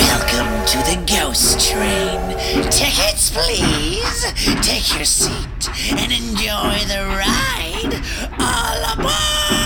[0.00, 2.20] Welcome to the Ghost Train.
[2.70, 4.32] Tickets, please.
[4.62, 8.02] Take your seat and enjoy the ride.
[8.40, 9.16] All aboard!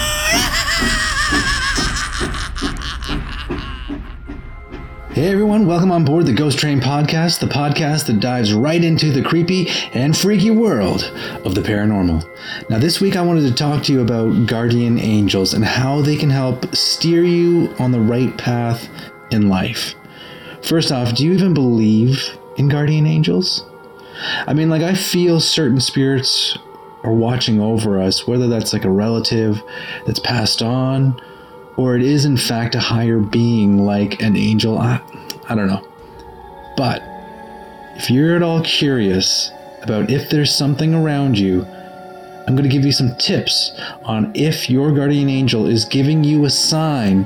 [5.15, 9.13] Hey everyone, welcome on board the Ghost Train podcast, the podcast that dives right into
[9.13, 11.05] the creepy and freaky world
[11.45, 12.29] of the paranormal.
[12.69, 16.17] Now, this week I wanted to talk to you about guardian angels and how they
[16.17, 18.89] can help steer you on the right path
[19.31, 19.95] in life.
[20.65, 23.67] First off, do you even believe in guardian angels?
[24.47, 26.57] I mean, like, I feel certain spirits
[27.03, 29.63] are watching over us, whether that's like a relative
[30.07, 31.21] that's passed on
[31.77, 34.79] or it is in fact a higher being like an angel.
[34.79, 35.01] I,
[35.49, 35.87] I don't know.
[36.77, 37.03] But
[37.97, 39.51] if you're at all curious
[39.83, 41.65] about if there's something around you,
[42.47, 43.73] I'm going to give you some tips
[44.05, 47.25] on if your guardian angel is giving you a sign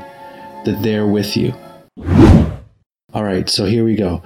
[0.64, 1.54] that they're with you.
[3.18, 4.22] All right, so here we go.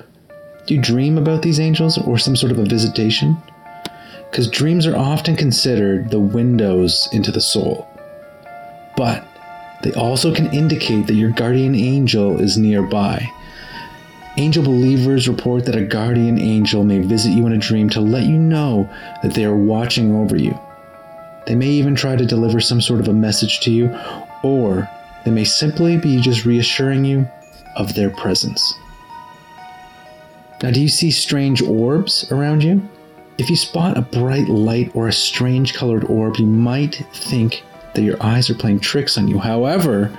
[0.66, 3.38] Do you dream about these angels or some sort of a visitation?
[4.30, 7.88] Because dreams are often considered the windows into the soul.
[8.94, 9.26] But
[9.82, 13.26] they also can indicate that your guardian angel is nearby.
[14.36, 18.24] Angel believers report that a guardian angel may visit you in a dream to let
[18.24, 18.90] you know
[19.22, 20.54] that they are watching over you.
[21.46, 23.98] They may even try to deliver some sort of a message to you,
[24.42, 24.86] or
[25.24, 27.26] they may simply be just reassuring you
[27.74, 28.74] of their presence.
[30.62, 32.88] Now, do you see strange orbs around you?
[33.36, 38.02] If you spot a bright light or a strange colored orb, you might think that
[38.02, 39.38] your eyes are playing tricks on you.
[39.38, 40.16] However,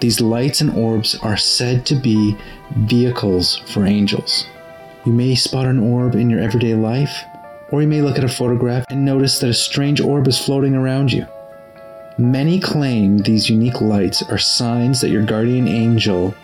[0.00, 2.36] these lights and orbs are said to be
[2.74, 4.46] vehicles for angels.
[5.04, 7.22] You may spot an orb in your everyday life,
[7.70, 10.74] or you may look at a photograph and notice that a strange orb is floating
[10.74, 11.26] around you.
[12.18, 16.34] Many claim these unique lights are signs that your guardian angel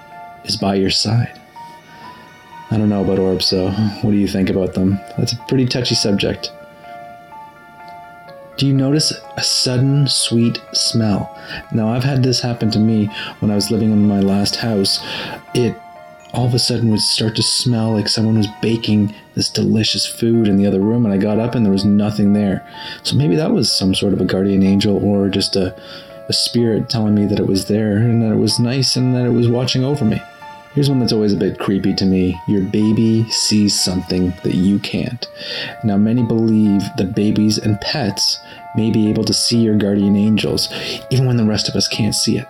[0.44, 1.38] is by your side.
[2.72, 3.70] I don't know about orbs, though.
[4.00, 4.98] What do you think about them?
[5.18, 6.50] That's a pretty touchy subject.
[8.56, 11.38] Do you notice a sudden sweet smell?
[11.74, 13.10] Now, I've had this happen to me
[13.40, 15.04] when I was living in my last house.
[15.54, 15.76] It
[16.32, 20.48] all of a sudden would start to smell like someone was baking this delicious food
[20.48, 22.66] in the other room, and I got up and there was nothing there.
[23.02, 25.78] So maybe that was some sort of a guardian angel or just a,
[26.30, 29.26] a spirit telling me that it was there and that it was nice and that
[29.26, 30.22] it was watching over me.
[30.74, 32.40] Here's one that's always a bit creepy to me.
[32.48, 35.26] Your baby sees something that you can't.
[35.84, 38.38] Now, many believe that babies and pets
[38.74, 40.72] may be able to see your guardian angels,
[41.10, 42.46] even when the rest of us can't see it.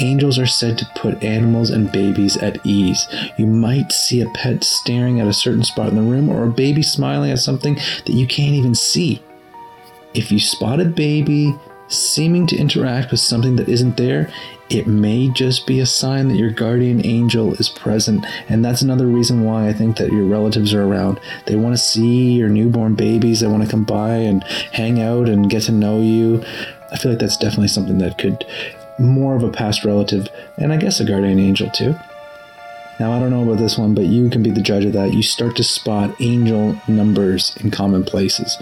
[0.00, 3.06] Angels are said to put animals and babies at ease.
[3.36, 6.50] You might see a pet staring at a certain spot in the room or a
[6.50, 9.22] baby smiling at something that you can't even see.
[10.14, 11.54] If you spot a baby
[11.88, 14.30] seeming to interact with something that isn't there,
[14.70, 18.26] it may just be a sign that your guardian angel is present.
[18.48, 21.20] And that's another reason why I think that your relatives are around.
[21.46, 25.28] They want to see your newborn babies, they want to come by and hang out
[25.28, 26.44] and get to know you.
[26.92, 28.44] I feel like that's definitely something that could
[28.98, 31.94] more of a past relative and I guess a guardian angel too.
[32.98, 35.14] Now, I don't know about this one, but you can be the judge of that.
[35.14, 38.56] You start to spot angel numbers in common places.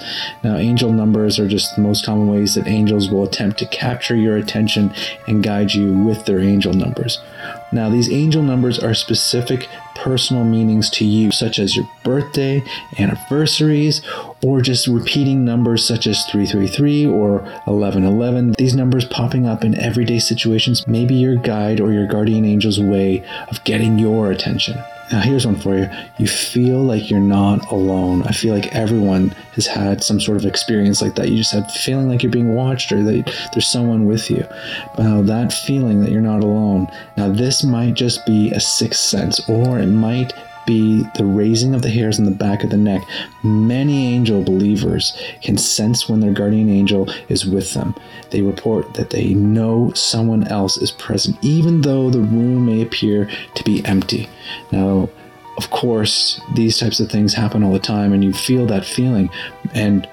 [0.45, 4.15] Now, angel numbers are just the most common ways that angels will attempt to capture
[4.15, 4.93] your attention
[5.27, 7.19] and guide you with their angel numbers.
[7.72, 12.62] Now, these angel numbers are specific personal meanings to you, such as your birthday,
[12.99, 14.03] anniversaries,
[14.43, 18.53] or just repeating numbers such as 333 or 1111.
[18.53, 22.81] These numbers popping up in everyday situations may be your guide or your guardian angel's
[22.81, 24.77] way of getting your attention.
[25.12, 25.89] Now, here's one for you.
[26.19, 28.22] You feel like you're not alone.
[28.25, 31.28] I feel like everyone has had some sort of experience like that.
[31.28, 34.45] You just have feeling like you're being watched or that there's someone with you.
[34.99, 36.89] Now, that feeling that you're not alone.
[37.16, 40.33] Now, this might just be a sixth sense, or it might
[40.66, 43.03] be the raising of the hairs on the back of the neck.
[43.43, 47.94] Many angel believers can sense when their guardian angel is with them.
[48.31, 53.30] They report that they know someone else is present, even though the room may appear
[53.54, 54.28] to be empty.
[54.72, 55.09] Now,
[55.57, 59.30] of course, these types of things happen all the time, and you feel that feeling.
[59.74, 60.07] And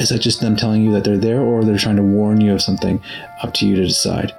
[0.00, 2.54] is that just them telling you that they're there, or they're trying to warn you
[2.54, 3.00] of something?
[3.42, 4.32] Up to you to decide.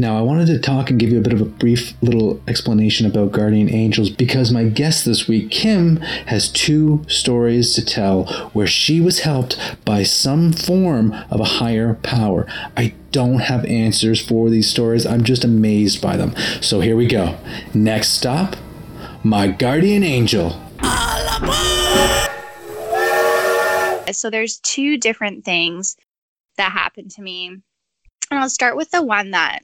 [0.00, 3.04] Now, I wanted to talk and give you a bit of a brief little explanation
[3.04, 8.24] about guardian angels because my guest this week, Kim, has two stories to tell
[8.54, 12.46] where she was helped by some form of a higher power.
[12.78, 16.34] I don't have answers for these stories, I'm just amazed by them.
[16.62, 17.36] So here we go.
[17.74, 18.56] Next stop,
[19.22, 20.58] my guardian angel.
[24.12, 25.98] So there's two different things
[26.56, 27.48] that happened to me.
[28.30, 29.62] And I'll start with the one that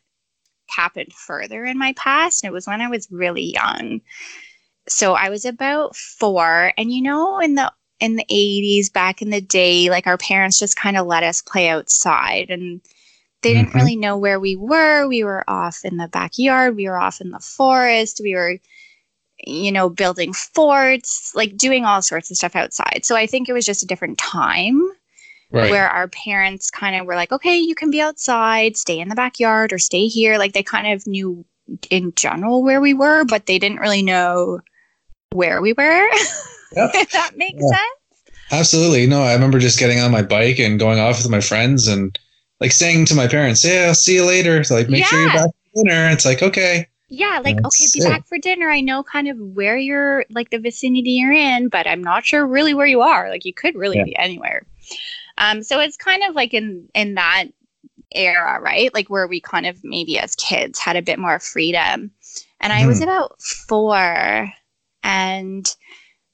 [0.68, 2.42] happened further in my past.
[2.44, 4.00] And it was when I was really young.
[4.88, 6.72] So I was about four.
[6.76, 10.58] And you know, in the in the 80s, back in the day, like our parents
[10.58, 12.80] just kind of let us play outside and
[13.42, 13.74] they didn't Mhm.
[13.74, 15.06] really know where we were.
[15.08, 18.58] We were off in the backyard, we were off in the forest, we were,
[19.46, 23.00] you know, building forts, like doing all sorts of stuff outside.
[23.04, 24.90] So I think it was just a different time
[25.52, 25.70] Right.
[25.70, 29.14] where our parents kind of were like, okay, you can be outside, stay in the
[29.14, 30.38] backyard or stay here.
[30.38, 31.44] Like they kind of knew
[31.90, 34.60] in general where we were, but they didn't really know
[35.32, 36.08] where we were.
[36.76, 36.90] Yep.
[36.94, 37.76] if that makes Yeah.
[37.76, 38.32] sense.
[38.50, 39.06] Absolutely.
[39.06, 42.18] No, I remember just getting on my bike and going off with my friends and
[42.60, 45.30] like saying to my parents, "Yeah, I'll see you later." So, like, make sure you're
[45.32, 46.10] back for dinner.
[46.10, 48.10] It's like, okay, Yeah, like That's okay, be sick.
[48.10, 48.68] back for dinner.
[48.68, 52.44] I know kind of where you're, like the vicinity you're in, but I'm not sure
[52.46, 53.30] really where you are.
[53.30, 54.04] Like you could really Yeah.
[54.04, 54.66] be anywhere.
[55.38, 57.46] Um, so it's kind of like in in that
[58.14, 58.92] era, right?
[58.94, 62.10] Like where we kind of maybe as kids had a bit more freedom.
[62.60, 63.04] And I was Mhm.
[63.04, 64.52] about four,
[65.02, 65.76] and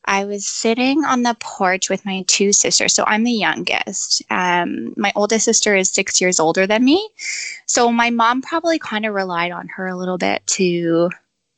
[0.04, 2.92] I was sitting on the porch with my two sisters.
[2.92, 4.22] So I'm the youngest.
[4.30, 7.08] Um, my oldest sister is six years older than me.
[7.66, 11.10] So my mom probably kind of relied on her a little bit to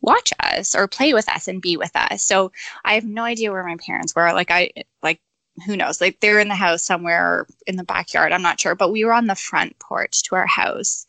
[0.02, 2.23] watch us or play with us and be with us.
[2.23, 2.52] So
[2.85, 4.32] I have no idea where my parents were.
[4.35, 4.70] Like I
[5.02, 5.20] like
[5.67, 6.01] who knows?
[6.01, 8.33] Like they're in the house somewhere in the backyard.
[8.33, 11.06] I'm not sure, but we were on the front porch to our house.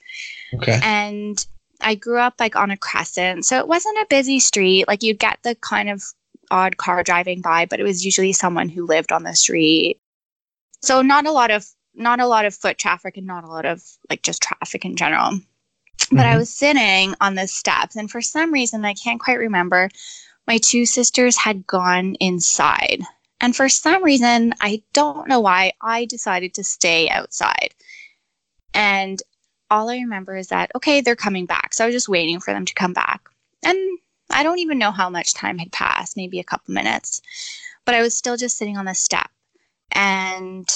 [0.53, 1.45] okay, And
[1.81, 3.45] I grew up like on a crescent.
[3.45, 4.87] So it wasn't a busy street.
[4.87, 6.03] Like you'd get the kind of
[6.51, 9.99] odd car driving by, but it was usually someone who lived on the street.
[10.81, 11.65] So not a lot of
[11.95, 14.95] not a lot of foot traffic and not a lot of like just traffic in
[14.95, 15.39] general.
[16.11, 16.37] But I Mhm.
[16.37, 19.89] was sitting on the steps and for some reason I can't quite remember
[20.45, 23.01] my two sisters had gone inside.
[23.41, 27.73] And for some reason, I don't know why, I decided to stay outside.
[28.73, 29.21] And
[29.69, 31.73] all I remember is that, okay, they're coming back.
[31.73, 33.21] So I was just waiting for them to come back.
[33.63, 33.77] And
[34.31, 37.21] I don't even know how much time had passed, maybe a couple minutes.
[37.83, 39.29] But I was still just sitting on the step.
[39.91, 40.67] And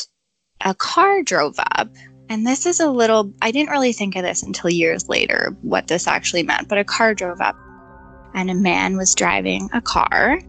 [0.61, 1.89] a car drove up.
[2.29, 5.87] And this is a little, I didn't really think of this until years later, what
[5.87, 6.67] this actually meant.
[6.67, 7.55] But a car drove up
[8.35, 10.39] and a man was driving a car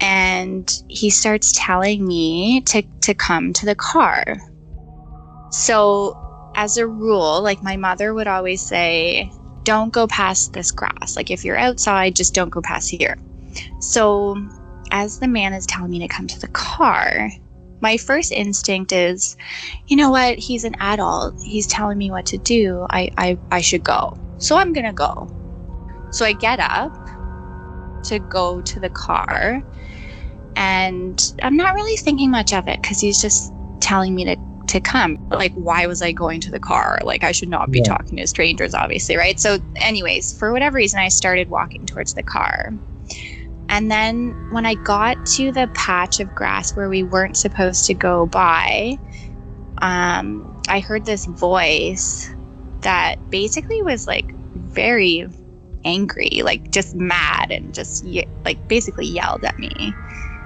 [0.00, 4.36] and he starts telling me to, to come to the car.
[5.50, 6.16] So,
[6.54, 9.30] as a rule, like my mother would always say,
[9.64, 11.16] don't go past this grass.
[11.16, 13.16] Like, if you're outside, just don't go past here.
[13.80, 14.36] So,
[14.90, 17.30] as the man is telling me to come to the car,
[17.80, 19.36] my first instinct is,
[19.86, 20.38] you know what?
[20.38, 21.34] He's an adult.
[21.44, 22.86] He's telling me what to do.
[22.90, 24.18] I, I, I should go.
[24.38, 25.28] So, I'm going to go.
[26.12, 26.92] So, I get up
[28.04, 29.62] to go to the car.
[30.56, 34.36] And I'm not really thinking much of it because he's just telling me to,
[34.68, 35.18] to come.
[35.30, 36.98] Like, why was I going to the car?
[37.04, 37.84] Like, I should not be Yeah.
[37.84, 39.38] talking to strangers, obviously, right?
[39.38, 42.72] So, anyways, for whatever reason, I started walking towards the car.
[43.68, 47.94] And then when I got to the patch of grass where we weren't supposed to
[47.94, 48.96] go by,
[49.82, 52.28] um, I heard this voice
[52.82, 55.26] that basically was like very
[55.84, 59.92] angry, like just mad and just ye- like basically yelled at me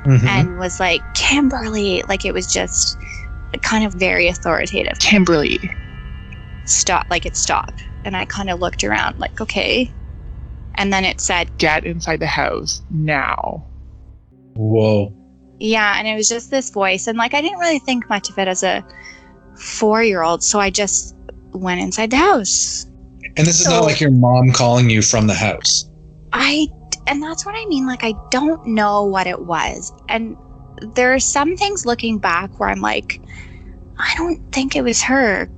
[0.05, 0.25] Mhm.
[0.25, 2.99] and was like, Kimberly, like it was just
[3.63, 4.99] kind of very authoritative.
[4.99, 5.59] Kimberly.
[6.65, 7.85] Stop, like it stopped.
[8.05, 9.91] And I kind of looked around, like, okay.
[10.77, 13.65] And then it said, Get inside the house now.
[14.55, 15.13] Whoa.
[15.59, 15.95] yeah.
[15.99, 17.07] And it was just this voice.
[17.07, 18.85] And like, I didn't really think much of it as a
[19.57, 20.43] four year old.
[20.43, 21.15] So I just
[21.53, 22.87] went inside the house.
[23.37, 25.89] And this is not like your mom calling you from the house.
[26.33, 26.67] I,
[27.07, 27.87] and that's what I mean.
[27.87, 29.93] Like, I don't know what it was.
[30.09, 30.37] And
[30.95, 33.21] there are some things looking back where I'm like,
[33.99, 35.49] I don't think it was her.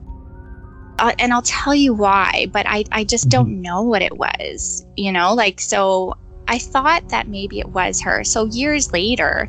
[0.99, 4.85] Uh, and I'll tell you why, but I, I just don't know what it was,
[4.97, 5.35] you know?
[5.35, 6.15] Like, so
[6.47, 8.23] I thought that maybe it was her.
[8.23, 9.49] So years later,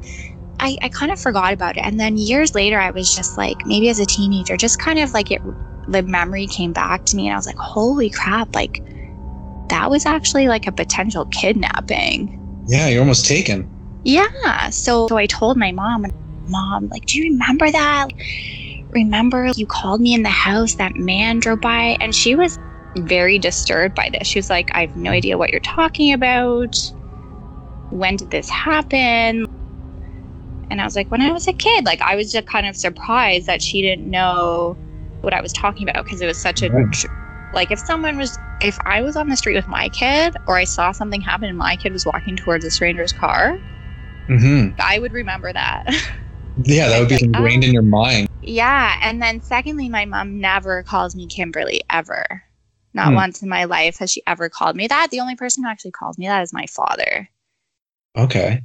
[0.60, 1.86] I, I kind of forgot about it.
[1.86, 5.14] And then years later, I was just like, maybe as a teenager, just kind of
[5.14, 5.42] like it,
[5.88, 8.82] the memory came back to me, and I was like, holy crap, like,
[9.75, 12.39] that was actually like a potential kidnapping.
[12.65, 13.70] Yeah, you're almost taken.
[14.05, 14.70] Yeah.
[14.70, 16.05] So, so I told my mom,
[16.48, 18.08] Mom, like, do you remember that?
[18.91, 21.98] Remember you called me in the house, that man drove by?
[22.00, 22.58] And she was
[23.00, 24.27] very disturbed by this.
[24.27, 26.77] She was like, I have no idea what you're talking about.
[27.89, 29.46] When did this happen?
[30.70, 32.77] And I was like, when I was a kid, like, I was just kind of
[32.77, 34.77] surprised that she didn't know
[35.20, 37.05] what I was talking about because it was such a, Right.
[37.56, 40.66] Like, if someone was, if I was on the street with my kid or I
[40.66, 43.58] saw something happen and my kid was walking towards a stranger's car,
[44.28, 45.86] hmm I would remember that.
[46.64, 47.68] Yeah, that would be ingrained oh.
[47.68, 48.30] in your mind.
[48.42, 48.96] yeah.
[49.02, 52.44] And then, secondly, my mom never calls me Kimberly ever.
[52.94, 53.16] Not Hmm.
[53.16, 55.10] once in my life has she ever called me that.
[55.12, 57.30] The only person who actually calls me that is my father.
[58.16, 58.62] Okay.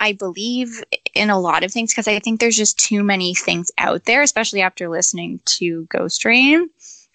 [0.00, 0.82] I believe
[1.14, 4.22] in a lot of things because I think there's just too many things out there,
[4.22, 6.70] especially after listening to Ghost Train,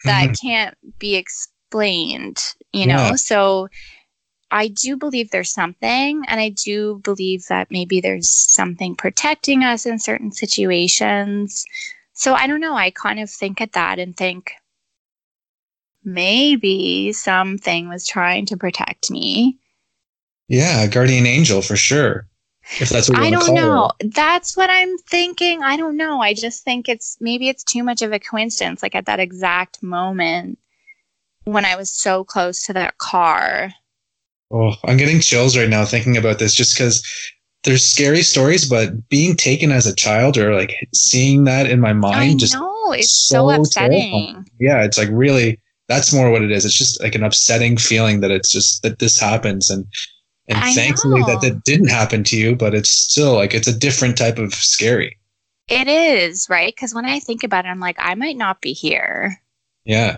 [0.05, 0.41] that Mhm.
[0.41, 2.41] can't be explained,
[2.71, 3.09] you know?
[3.09, 3.15] Yeah.
[3.15, 3.67] So
[4.51, 9.85] I do believe there's something, and I do believe that maybe there's something protecting us
[9.85, 11.65] in certain situations.
[12.13, 12.75] So I don't know.
[12.75, 14.51] I kind of think at that and think
[16.03, 19.57] maybe something was trying to protect me.
[20.47, 22.27] Yeah, a guardian angel for sure.
[22.79, 23.91] If that's what I don't know.
[23.99, 24.13] it.
[24.13, 25.61] That's what I'm thinking.
[25.63, 26.21] I don't know.
[26.21, 28.81] I just think it's maybe it's too much of a coincidence.
[28.81, 30.57] Like at that exact moment
[31.43, 33.73] when I was so close to that car.
[34.51, 37.03] Oh, I'm getting chills right now thinking about this just because
[37.63, 41.93] there's scary stories, but being taken as a child or like seeing that in my
[41.93, 44.11] mind I just know it's so so, upsetting.
[44.11, 44.49] terrifying.
[44.59, 46.65] yeah, it's like really that's more what it is.
[46.65, 49.85] It's just like an upsetting feeling that it's just that this happens and
[50.47, 51.49] and I thankfully that know.
[51.49, 55.17] that didn't happen to you, but it's still like it's a different type of scary.
[55.67, 58.73] It is right because when I think about it, I'm like, I might not be
[58.73, 59.41] here,
[59.85, 60.17] Yeah.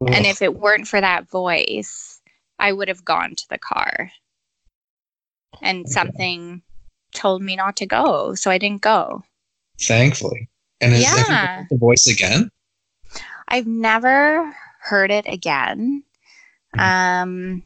[0.00, 2.20] and if it weren't for that voice,
[2.58, 4.10] I would have gone to the car,
[5.62, 5.92] and Okay.
[5.92, 6.62] something
[7.12, 9.22] told me not to go, so I didn't go.
[9.82, 10.48] thankfully.
[10.80, 11.64] And is Yeah.
[11.70, 12.50] the voice again?
[13.48, 16.02] I've never heard it again.
[16.74, 16.80] Mhm.
[16.82, 17.62] Um,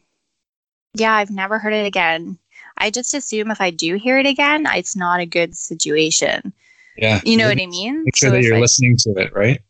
[0.93, 2.37] yeah, I've never heard it again.
[2.77, 6.53] I just assume if I do hear it again, it's not a good situation.
[6.97, 7.21] Yeah.
[7.23, 8.03] You know what I mean?
[8.03, 9.61] Make sure So that you're I- listening to it, right?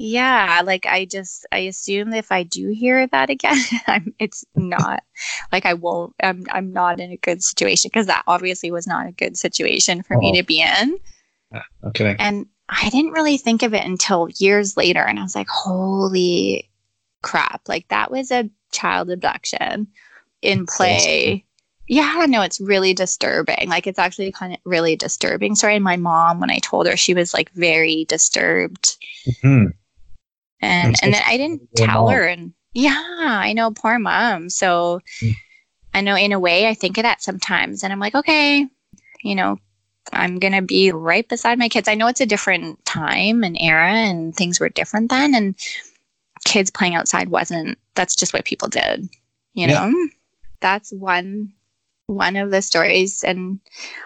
[0.00, 3.56] Yeah, like I just I assume if I do hear that again,
[3.88, 5.02] I'm it's not
[5.50, 6.14] like I won't.
[6.22, 10.04] I'm I'm not in a good situation because that obviously was not a good situation
[10.04, 10.36] for me oh.
[10.36, 10.98] to be in.
[11.82, 12.14] No kidding.
[12.20, 15.02] And I didn't really think of it until years later.
[15.02, 16.70] And I was like, holy
[17.22, 17.62] crap.
[17.66, 19.88] Like that was a child abduction
[20.42, 21.44] in play.
[21.90, 23.68] Yeah, no, it's really disturbing.
[23.68, 25.54] Like it's actually kind of really disturbing.
[25.54, 28.96] Sorry, and my mom, when I told her, she was like very disturbed.
[29.42, 29.72] Mhm.
[30.60, 32.12] And and then I didn't tell mom.
[32.12, 32.26] her.
[32.26, 34.50] And yeah, I know, poor mom.
[34.50, 35.34] So Mm.
[35.94, 37.82] I know in a way I think of that sometimes.
[37.82, 38.66] And I'm like, okay,
[39.22, 39.58] you know,
[40.12, 41.88] I'm going to be right beside my kids.
[41.88, 45.34] I know it's a different time and era and things were different then.
[45.34, 45.54] And
[46.44, 49.08] kids playing outside wasn't, that's just what people did,
[49.54, 49.88] you Yeah.
[49.88, 50.08] know?
[50.60, 51.52] That's one
[52.06, 53.22] one of the stories.
[53.24, 53.60] And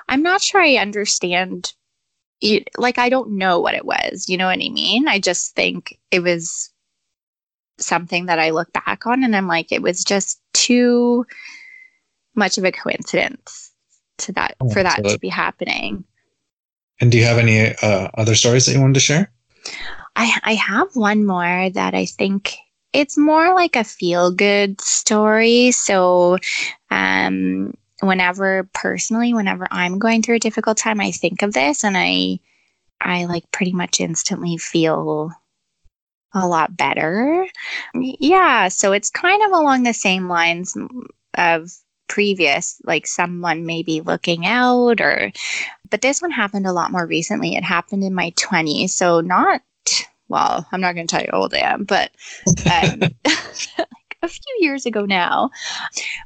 [0.09, 1.73] i'm not sure i understand
[2.40, 5.06] it, like i don't know what it was you know what i mean?
[5.09, 6.71] I just think it was
[7.78, 11.25] something that i look back on and i'm like it was just too
[12.35, 13.73] much of a coincidence
[14.18, 16.04] to that Oh, for that so that- to be happening.
[17.00, 19.32] And do you have any uh, other stories that you wanted to share?
[20.14, 22.54] I I have one more that I think
[22.92, 25.70] it's more like a feel good story.
[25.72, 26.38] So
[26.90, 31.96] um whenever personally whenever I'm going through a difficult time I think of this and
[31.96, 32.40] I
[33.00, 35.32] I like pretty much instantly feel
[36.34, 37.46] a lot better.
[37.94, 40.76] Yeah, so it's kind of along the same lines
[41.34, 41.70] of
[42.08, 45.32] previous like someone maybe looking out or
[45.88, 47.54] but this one happened a lot more recently.
[47.54, 49.62] It happened in my 20s, so not
[50.32, 52.10] well, I'm not going to tell you how old I am, but
[52.72, 53.14] um, like
[54.22, 55.50] a few years ago now.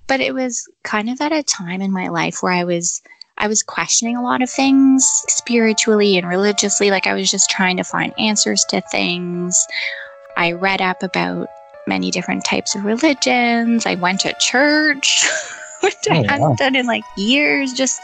[0.07, 3.03] But it was kind of at a time in my life where I was
[3.39, 6.91] I was questioning a lot of things spiritually and religiously.
[6.91, 9.67] Like I was just trying to find answers to things.
[10.39, 11.49] I read up about
[11.87, 13.87] many different types of religions.
[13.87, 15.27] I went to church,
[15.83, 16.29] which I Oh, wow.
[16.29, 18.01] hadn't done in like years, just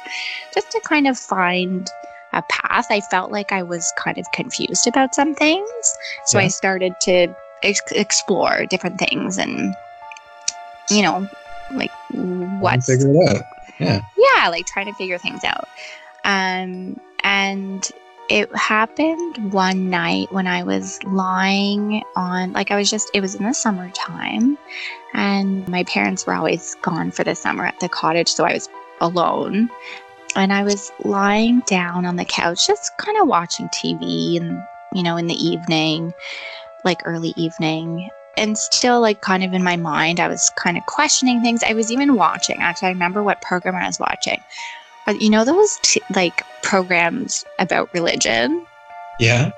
[0.54, 1.88] just to kind of find
[2.33, 2.87] a path.
[2.91, 5.69] I felt like I was kind of confused about some things.
[6.27, 9.75] So I started to ex- explore different things and,
[10.91, 11.29] you know,
[11.73, 13.43] like what's Figure it out.
[13.79, 14.01] Yeah.
[14.17, 15.69] yeah, like trying to figure things out.
[16.25, 17.91] Um, and
[18.29, 23.35] it happened one night when I was lying on, like, I was just, it was
[23.35, 24.57] in the summertime,
[25.12, 28.69] and my parents were always gone for the summer at the cottage, so I was
[29.01, 29.69] alone.
[30.35, 34.62] And I was lying down on the couch, just kind of watching TV and,
[34.95, 36.15] you know, in the evening,
[36.85, 38.09] like early evening.
[38.39, 41.62] And still like kind of in my mind i was kind of questioning things.
[41.62, 44.41] I was even watching actually i remember what program i was watching.
[45.05, 48.67] But you know those t- like programs about religion
[49.21, 49.51] Yeah.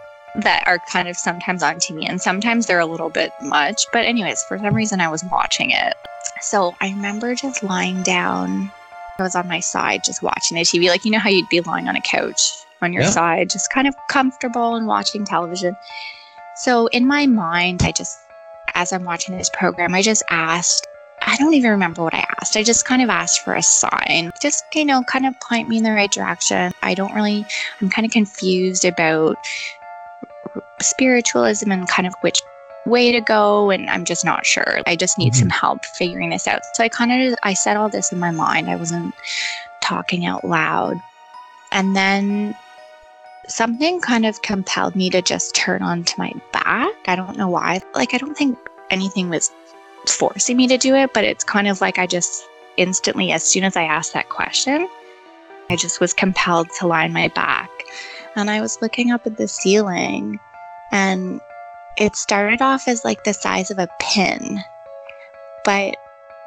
[0.43, 3.87] that are kind of sometimes on tv and sometimes they're a little bit much.
[3.93, 5.95] But anyways for some reason i was watching it.
[6.41, 8.73] So i remember just lying down
[9.19, 11.61] i was on my side just watching the tv like you know how you'd be
[11.61, 12.41] lying on a couch
[12.83, 13.11] on your Yeah.
[13.11, 15.77] side just kind of comfortable and watching television
[16.57, 18.19] so in my mind i just
[18.75, 20.87] as I'm watching this program, I just asked,
[21.23, 22.57] I don't even remember what I asked.
[22.57, 25.77] I just kind of asked for a sign, just, you know, kind of point me
[25.77, 26.73] in the right direction.
[26.83, 27.45] I don't really,
[27.81, 29.37] I'm kind of confused about
[30.81, 32.41] spiritualism and kind of which
[32.87, 35.41] way to go and i'm just not sure i just need mm-hmm.
[35.41, 38.31] some help figuring this out so i kind of i said all this in my
[38.31, 39.15] mind i wasn't
[39.81, 40.97] talking out loud
[41.73, 42.55] and then
[43.49, 46.95] something kind of compelled me to just turn onto my back.
[47.07, 47.81] I don't know why.
[47.95, 48.59] Like, I don't think
[48.91, 49.51] anything was
[50.07, 52.45] forcing me to do it, but it's kind of like I just
[52.77, 54.89] instantly, as soon as I asked that question,
[55.71, 57.71] I just was compelled to lie on my back.
[58.37, 60.41] And I was looking up at the ceiling,
[60.91, 61.41] and
[61.97, 64.61] it started off as like the size of a pin,
[65.65, 65.97] but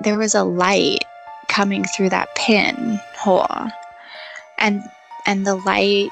[0.01, 1.03] there was a light
[1.47, 3.47] coming through that pin hole.
[4.57, 4.83] And
[5.25, 6.09] and the light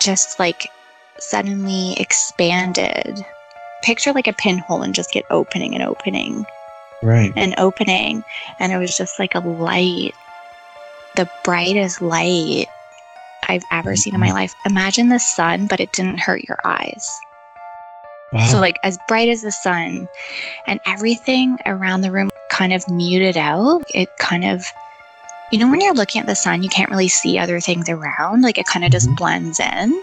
[0.00, 0.70] just like
[1.18, 3.24] suddenly expanded.
[3.82, 6.46] Picture like a pinhole and just get opening and opening.
[7.02, 7.32] Right.
[7.36, 8.24] And opening.
[8.58, 10.14] And it was just like a light,
[11.16, 12.66] the brightest light
[13.48, 13.96] I've ever mm-hmm.
[13.96, 14.36] seen in my mm-hmm.
[14.36, 14.54] life.
[14.64, 17.10] Imagine the sun, but it didn't hurt your eyes.
[18.34, 18.46] Wow.
[18.46, 20.08] So, like, as bright as the sun,
[20.66, 23.84] and everything around the room kind of muted out.
[23.94, 24.66] It kind of
[25.54, 28.42] you know, when you're looking at the sun, you can't really see other things around.
[28.42, 29.14] Like it kind of just mm-hmm.
[29.14, 30.02] blends in.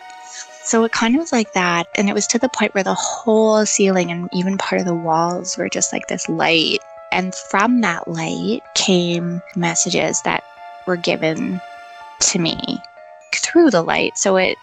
[0.64, 1.88] So it kind of was like that.
[1.96, 4.96] And it was to the point where the whole ceiling and even part of the
[4.96, 6.80] walls were just like this light.
[7.12, 10.44] And from that light came messages that
[10.88, 11.60] were given
[12.22, 12.82] to me
[13.36, 14.18] through the light.
[14.18, 14.58] So it,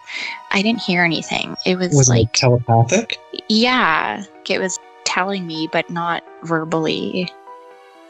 [0.51, 1.57] I didn't hear anything.
[1.65, 3.17] It was, was like it telepathic.
[3.49, 4.23] Yeah.
[4.47, 7.31] It was telling me, but not verbally.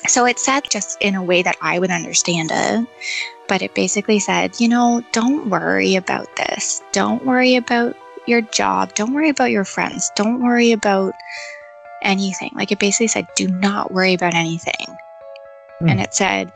[0.07, 2.87] So it said just in a way that I would understand it,
[3.47, 6.81] but it basically said, you know, don't worry about this.
[6.93, 8.93] Don't worry about your job.
[8.95, 10.11] Don't worry about your friends.
[10.15, 11.13] Don't worry about
[12.01, 12.51] anything.
[12.55, 14.87] Like it basically said, do not worry about anything.
[15.81, 15.91] Mm.
[15.91, 16.51] And it said,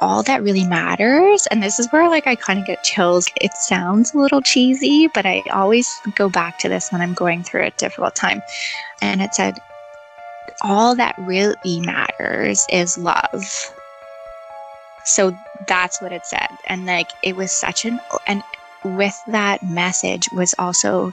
[0.00, 3.26] all that really matters, and this is where like I kind of get chills.
[3.40, 7.42] It sounds a little cheesy, but I always go back to this when I'm going
[7.42, 8.42] through a difficult time.
[9.00, 9.58] And it said,
[10.62, 13.44] all that really matters is love.
[15.04, 15.36] So
[15.68, 16.48] that's what it said.
[16.66, 18.42] And like it was such an and
[18.84, 21.12] with that message was also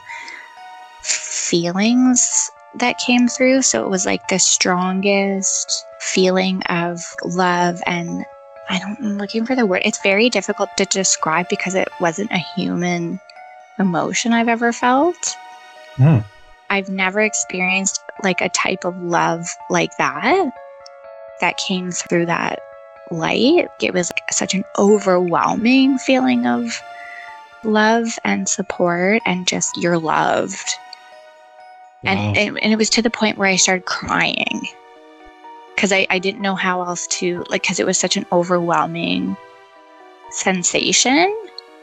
[1.01, 3.61] feelings that came through.
[3.61, 8.25] So it was like the strongest feeling of love and
[8.69, 9.81] I don't I'm looking for the word.
[9.85, 13.19] It's very difficult to describe because it wasn't a human
[13.79, 15.35] emotion I've ever felt.
[15.95, 16.23] Mm.
[16.69, 20.51] I've never experienced like a type of love like that
[21.41, 22.59] that came through that
[23.11, 23.67] light.
[23.81, 26.81] It was like such an overwhelming feeling of
[27.63, 30.75] love and support and just you're loved.
[32.03, 32.11] Wow.
[32.11, 34.67] And, and, and it was to the point where I started crying
[35.75, 39.35] because I, I didn't know how else to like because it was such an overwhelming
[40.31, 41.35] sensation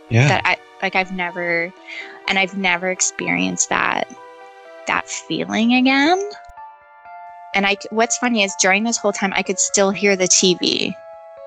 [0.09, 0.29] yeah.
[0.29, 1.72] that I like I've never
[2.29, 4.09] and I've never experienced that
[4.87, 6.20] that feeling again.
[7.55, 10.94] And I, what's funny is during this whole time, I could still hear the TV.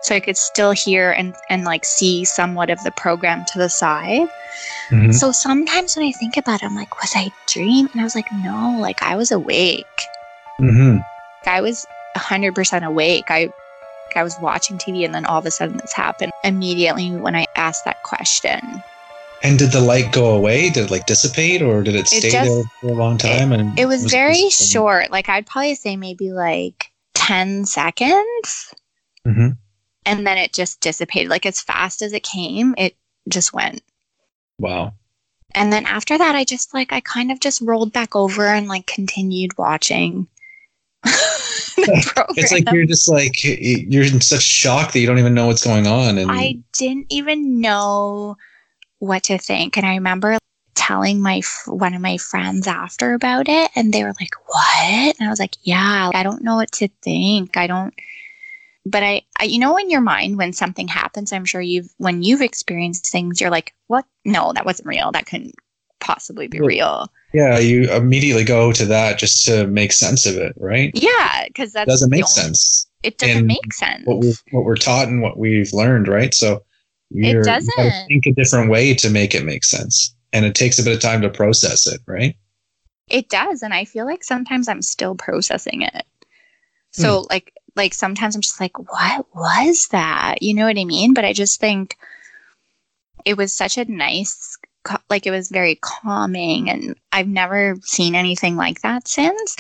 [0.02, 3.70] So I could still hear and, and like see somewhat of the program to the
[3.70, 4.28] side.
[4.90, 5.12] Mm-hmm.
[5.12, 7.90] So sometimes when I think about it, I'm like, was I dreaming?
[7.94, 9.86] And I was like, no, like I was awake.
[10.60, 11.00] Mm-hmm.
[11.46, 13.26] I was 100% awake.
[13.30, 13.50] I,
[14.16, 17.46] I was watching TV and then all of a sudden this happened immediately when I
[17.56, 18.84] asked that question.
[19.44, 20.70] And did the light go away?
[20.70, 23.52] Did it like dissipate or did it stay it just, there for a long time?
[23.52, 25.12] It, and it was, was very short.
[25.12, 28.74] Like I'd probably say maybe like 10 seconds.
[29.28, 29.50] Mm-hmm.
[30.06, 31.30] And then it just dissipated.
[31.30, 32.96] Like as fast as it came, it
[33.30, 33.82] just went.
[34.60, 34.94] Wow.
[35.56, 38.68] And then after that, I just like, I kind of just rolled back over and
[38.68, 40.28] like continued watching.
[41.78, 45.64] it's like you're just like, you're in such shock that you don't even know what's
[45.64, 46.18] going on.
[46.18, 48.38] And I didn't even know
[49.00, 49.78] what to think.
[49.78, 50.38] And I remember
[50.76, 55.28] telling my one of my friends after about it and they were like what and
[55.28, 57.94] i was like yeah i don't know what to think i don't
[58.86, 62.24] but I, I you know in your mind when something happens i'm sure you've when
[62.24, 65.56] you've experienced things you're like what no that wasn't real that couldn't
[66.00, 70.54] possibly be real yeah you immediately go to that just to make sense of it
[70.58, 74.64] right yeah because that doesn't make only, sense it doesn't make sense what, we what
[74.64, 76.64] we're taught and what we've learned right so
[77.14, 80.56] you're, it doesn't you think a different way to make it make sense, and it
[80.56, 82.36] takes a bit of time to process it, right?
[83.08, 86.06] It does, and I feel like sometimes I'm still processing it.
[86.92, 87.28] So hmm.
[87.30, 90.42] like like sometimes I'm just like, what was that?
[90.42, 91.14] You know what I mean?
[91.14, 91.98] But I just think
[93.26, 94.53] it was such a nice
[95.10, 99.56] like it was very calming and I've never seen anything like that since.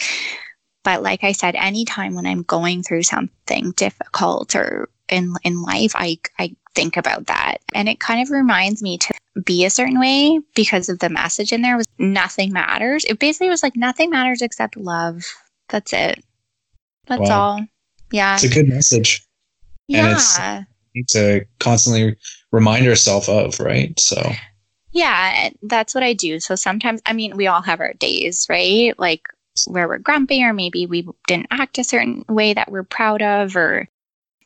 [0.84, 5.94] But like I said, anytime when I'm going through something difficult or in in life,
[5.96, 7.58] I I think about that.
[7.74, 9.14] And it kind of reminds me to
[9.46, 13.06] be a certain way because of the message in there was nothing matters.
[13.06, 15.24] It basically was like nothing matters except love.
[15.70, 16.24] That's it.
[17.08, 17.42] That's wow.
[17.42, 17.66] all.
[18.12, 18.36] Yeah.
[18.36, 19.26] It's a good message.
[19.88, 20.18] Yeah.
[20.40, 22.16] And it's to constantly
[22.52, 23.98] remind ourselves of, right?
[24.00, 24.22] So
[24.94, 26.40] yeah, that's what I do.
[26.40, 28.98] So sometimes, I mean, we all have our days, right?
[28.98, 29.28] Like
[29.68, 33.56] where we're grumpy, or maybe we didn't act a certain way that we're proud of,
[33.56, 33.88] or,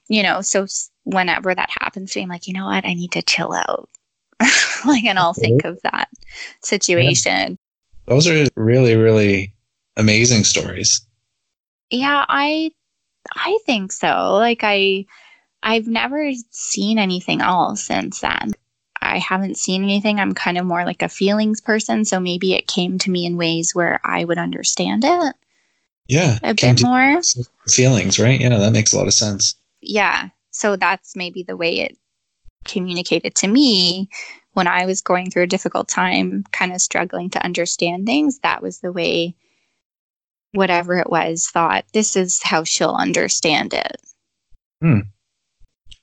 [0.08, 0.66] you know, so
[1.04, 2.86] whenever that happens to me, I'm like, you know what?
[2.86, 3.90] I need to chill out.
[4.86, 6.08] like, and I'll think of that
[6.64, 7.52] situation.
[8.08, 8.14] Yeah.
[8.14, 9.54] Those are really, really
[9.98, 11.06] amazing stories.
[11.90, 12.72] Yeah, I,
[13.36, 14.34] I think so.
[14.34, 15.06] Like, I,
[15.62, 18.54] I've never seen anything else since then.
[19.08, 20.20] I haven't seen anything.
[20.20, 22.06] I'm kind of more like a feelings person.
[22.06, 25.36] So maybe it came to me in ways where I would understand it.
[26.08, 26.39] Yeah.
[26.43, 27.22] A bit more.
[27.67, 28.39] Feelings, right?
[28.39, 29.56] Yeah, that makes a lot of sense.
[29.82, 30.30] Yeah.
[30.52, 31.98] So that's maybe the way it
[32.65, 34.10] communicated to me
[34.54, 38.39] when I was going through a difficult time, kind of struggling to understand things.
[38.39, 39.36] That was the way
[40.54, 43.98] whatever it was thought this is how she'll understand it.
[44.82, 45.00] Hmm.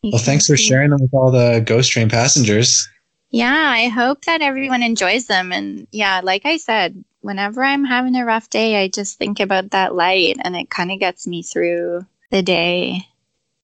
[0.05, 2.87] Well, thanks for sharing them with all the Ghost Train passengers.
[3.35, 5.51] Yeah, I hope that everyone enjoys them.
[5.51, 9.73] And yeah, like I said, whenever I'm having a rough day, I just think about
[9.73, 13.09] that light and it kind of gets me through the day.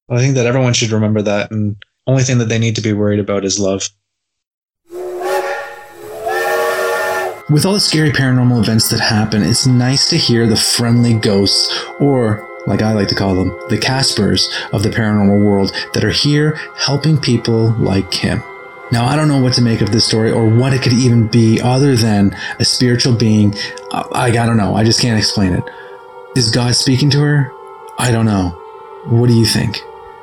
[0.09, 1.53] Well, I think that everyone should remember that.
[1.53, 1.77] And
[2.09, 3.89] only thing that they need to be worried about is love.
[7.49, 11.85] With all the scary paranormal events that happen, it's nice to hear the friendly ghosts,
[12.01, 16.11] or like I like to call them, the Caspers of the paranormal world that are
[16.11, 18.43] here helping people like Kim.
[18.93, 21.29] Now, I don't know what to make of this story or what it could even
[21.29, 23.55] be other than a spiritual being.
[23.93, 24.75] I, I don't know.
[24.75, 25.65] I just can't explain it.
[26.37, 27.53] Is God speaking to her?
[27.99, 28.51] I don't know.
[29.07, 29.81] What do you think?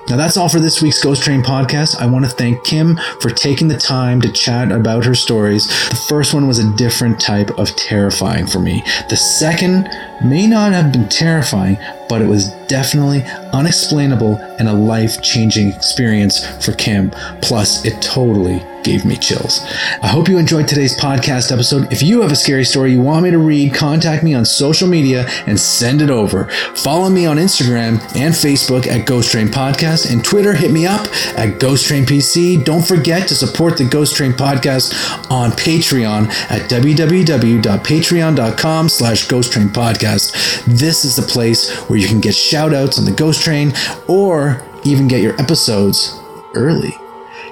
[0.09, 1.97] Now, that's all for this week's Ghost Train podcast.
[1.97, 5.67] I want to thank Kim for taking the time to chat about her stories.
[5.89, 8.83] The first one was a different type of terrifying for me.
[9.09, 9.89] The second
[10.23, 16.45] may not have been terrifying, but it was definitely unexplainable and a life changing experience
[16.65, 17.11] for Kim.
[17.41, 19.59] Plus, it totally gave me chills.
[20.01, 21.91] I hope you enjoyed today's podcast episode.
[21.91, 24.87] If you have a scary story you want me to read, contact me on social
[24.87, 26.45] media and send it over.
[26.73, 30.53] Follow me on Instagram and Facebook at Ghost Train Podcast and Twitter.
[30.53, 31.05] Hit me up
[31.37, 32.63] at Ghost Train PC.
[32.63, 34.93] Don't forget to support the Ghost Train Podcast
[35.29, 40.63] on Patreon at www.patreon.com slash Ghost Train Podcast.
[40.63, 43.73] This is the place where you can get shout outs on the Ghost Train
[44.07, 46.17] or even get your episodes
[46.53, 46.97] early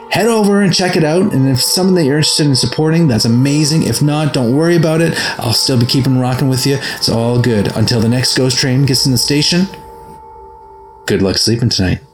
[0.10, 1.34] head over and check it out.
[1.34, 3.84] And if something that you're interested in supporting, that's amazing.
[3.84, 5.14] If not, don't worry about it.
[5.40, 6.78] I'll still be keeping rocking with you.
[6.96, 7.76] It's all good.
[7.76, 9.68] Until the next ghost train gets in the station,
[11.06, 12.05] good luck sleeping tonight.